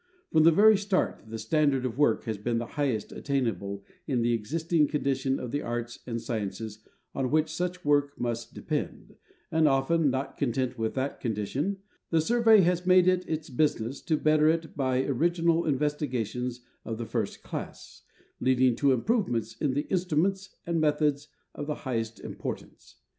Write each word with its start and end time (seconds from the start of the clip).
From 0.31 0.45
the 0.45 0.51
very 0.51 0.77
start 0.77 1.25
the 1.27 1.37
standard 1.37 1.85
of 1.85 1.95
work 1.99 2.23
has 2.23 2.39
been 2.39 2.57
the 2.57 2.65
highest 2.73 3.11
attainable 3.11 3.85
in 4.07 4.23
the 4.23 4.33
existing 4.33 4.87
condition 4.87 5.39
of 5.39 5.51
the 5.51 5.61
arts 5.61 5.99
and 6.07 6.19
sciences 6.19 6.79
on 7.13 7.29
which 7.29 7.53
such 7.53 7.85
work 7.85 8.19
must 8.19 8.51
depend, 8.55 9.15
and 9.51 9.67
often, 9.67 10.09
not 10.09 10.37
content 10.39 10.75
with 10.75 10.95
that 10.95 11.19
condition, 11.21 11.83
the 12.09 12.19
Survey 12.19 12.61
has 12.61 12.83
made 12.87 13.07
it 13.07 13.29
its 13.29 13.51
business 13.51 14.01
to 14.01 14.17
better 14.17 14.47
it 14.47 14.75
by 14.75 15.03
orig 15.03 15.35
inal 15.35 15.67
investigations 15.69 16.61
of 16.83 16.97
the 16.97 17.05
first 17.05 17.43
class, 17.43 18.01
leading 18.39 18.75
to 18.77 18.93
improvements 18.93 19.55
in 19.57 19.75
the 19.75 19.87
instruments 19.91 20.49
and 20.65 20.81
methods 20.81 21.27
of 21.53 21.67
the 21.67 21.75
highest 21.85 22.19
importance. 22.19 22.95